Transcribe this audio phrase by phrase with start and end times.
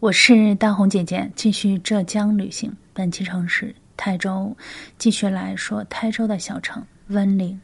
[0.00, 2.72] 我是大红姐姐，继续浙江旅行。
[2.92, 4.56] 本期城市台州，
[4.96, 7.60] 继续来说台州的小城温岭。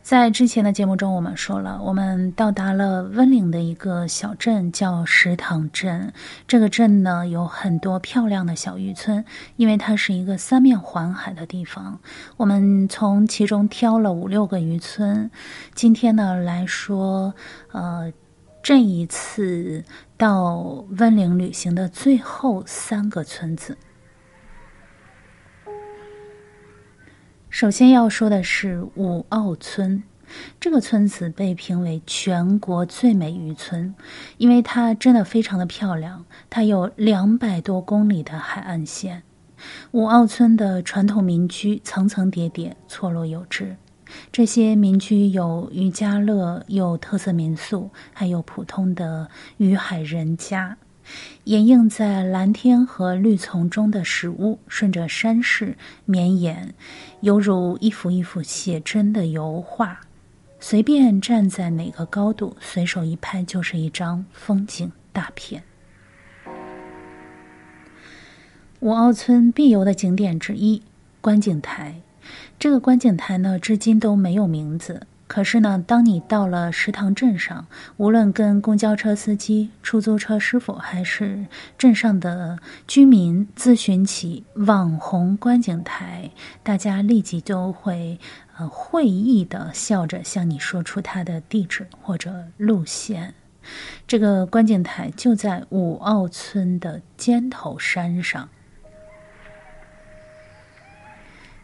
[0.00, 6.10] 在之前的节目中，我们说了，我们到达了温岭的一个小镇，叫石塘镇。
[6.48, 9.22] 这个镇呢，有很多漂亮的小渔村，
[9.56, 12.00] 因为它是一个三面环海的地方。
[12.38, 15.30] 我们从其中挑了五六个渔村，
[15.74, 17.34] 今天呢来说，
[17.72, 18.10] 呃，
[18.62, 19.84] 这一次
[20.18, 23.78] 到温岭旅行的最后三个村子。
[27.48, 30.02] 首先要说的是五澳村，
[30.60, 33.94] 这个村子被评为全国最美渔村，
[34.36, 36.24] 因为它真的非常的漂亮。
[36.50, 39.22] 它有两百多公里的海岸线，
[39.92, 43.76] 五澳村的传统民居层层叠叠，错落有致。
[44.32, 50.76] 这些民居有渔家乐，有特色民宿，还有普通的渔海人家。
[51.44, 56.72] 掩映在蓝天和绿丛中的石屋，顺着山势绵延，
[57.20, 60.00] 犹如一幅一幅写真的油画。
[60.60, 65.62] 随便站在哪个高度，随手一拍就是一张风景大片。
[68.80, 70.82] 五澳村必游的景点之一——
[71.20, 72.00] 观景台。
[72.58, 75.06] 这个观景台呢，至今都没有名字。
[75.26, 77.64] 可是呢，当你到了石塘镇上，
[77.98, 81.46] 无论跟公交车司机、出租车师傅，还是
[81.78, 86.28] 镇上的居民咨询起网红观景台，
[86.64, 88.18] 大家立即都会
[88.56, 93.32] 呃会意的笑着向你说出它的地址或者路线。
[94.08, 98.48] 这个观景台就在五澳村的尖头山上。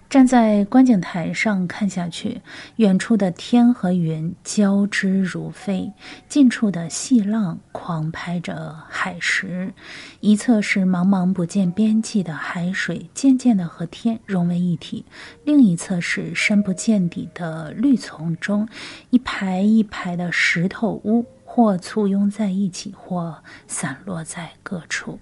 [0.08, 2.40] 站在观景台上看下去，
[2.76, 5.92] 远处的天和云交织如飞，
[6.28, 9.74] 近处的细浪狂拍着海石，
[10.20, 15.04] 一侧是茫茫不见边际的海水，渐渐的和天融为一体；
[15.44, 18.68] 另一侧是深不见底的绿丛中，
[19.10, 25.18] 一排一排的石头屋，或簇拥在一起，或散落在各处。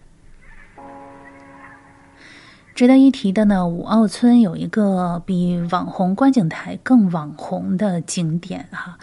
[2.75, 8.99] 值得一提的呢，五奥村有一个比网红观景台更网红的景点哈，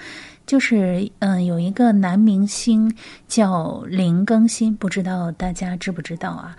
[0.46, 2.94] 就是嗯，有一个男明星
[3.30, 6.54] 叫林更新，不知道大家知不知道啊？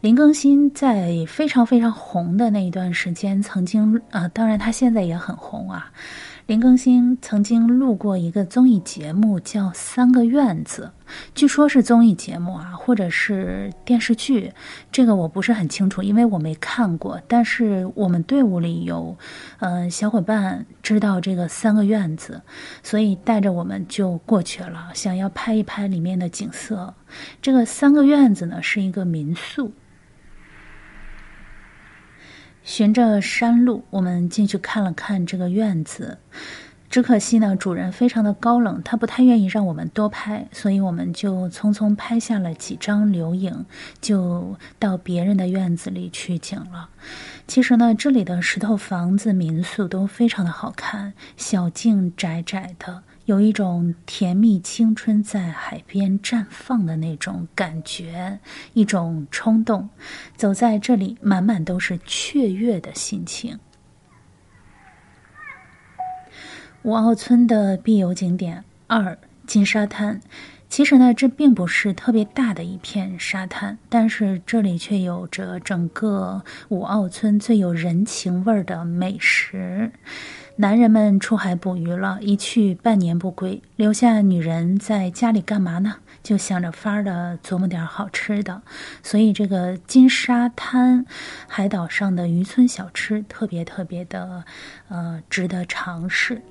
[0.00, 5.90] 林更新在非常非常红的那一段时间，曾经啊，当然他现在也很红啊。
[6.46, 10.92] 林更新曾经录过一个综艺节目，叫《三个院子》，
[11.34, 14.52] 据说是综艺节目啊，或者是电视剧，
[14.92, 17.18] 这个我不是很清楚，因为我没看过。
[17.26, 19.16] 但是我们队伍里有，
[19.58, 22.42] 呃，小伙伴知道这个《三个院子》，
[22.86, 26.92] 所以带着我们就过去了，想要拍一拍里面的景色。
[27.40, 29.72] 这个《三个院子》呢，是一个民宿。
[32.64, 36.18] 循着山路，我们进去看了看这个院子。
[36.88, 43.66] 只可惜呢，主人非常的高冷，他不太愿意让我们多拍，所以我们就匆匆拍下了几张留影，
[44.00, 46.88] 就到别人的院子里取景了。
[47.48, 53.02] 其实呢，这里的石头房子、民宿都非常的好看，小径窄窄的。
[53.24, 58.38] 有一种甜蜜青春在海边绽放的那种感觉，
[58.74, 59.88] 一种冲动，
[60.36, 63.58] 走在这里满满都是雀跃的心情。
[66.82, 70.20] 五澳村的必游景点二金沙滩，
[70.76, 79.92] 其实呢，这并不是特别大的一片沙滩，但是这里却有着整个五澳村最有人情味儿的美食。
[80.56, 85.94] 男人们出海捕鱼了，一去半年不归，留下女人在家里干嘛呢？
[86.24, 88.60] 就想着法儿的琢磨点好吃的。
[89.00, 91.06] 所以这个金沙滩
[91.46, 94.44] 海岛上的渔村小吃特别特别的，
[94.88, 96.42] 呃，值得尝试。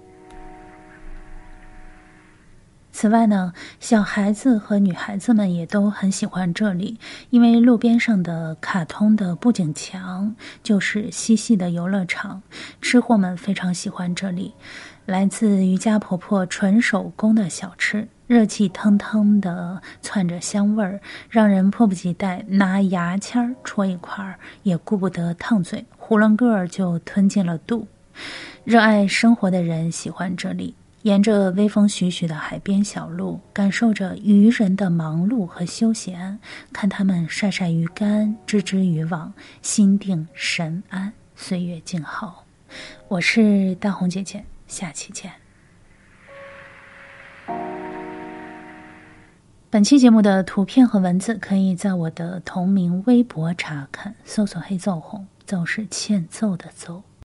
[2.96, 6.98] 此外呢，小孩子和女孩子们也都很喜欢这里，
[7.32, 12.42] 因为路边上的卡通的布景墙就是嬉戏的游乐场。
[12.82, 14.54] 吃货们非常喜欢这里，
[15.08, 27.88] 来自渔家婆婆纯手工的小吃，热气腾腾的窜着香味儿，让人迫不及待拿牙签戳一块儿，也顾不得烫嘴，囫囵个儿就吞进了肚。
[28.64, 30.76] 热爱生活的人喜欢这里。
[31.04, 36.40] 沿着微风徐徐的海边小路，感受着渔人的忙碌和休闲，
[36.72, 42.46] 看他们晒晒鱼竿、织织渔网，心定神安，岁月静好。
[43.10, 45.30] 我是大红姐姐，下期见。
[49.70, 57.04] 本期节目的图片和文字可以在我的同名微博查看，搜索“黑奏红”，奏是欠揍的奏。